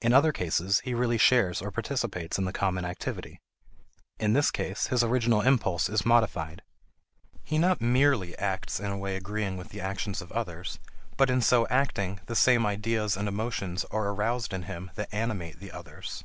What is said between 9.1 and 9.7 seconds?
agreeing with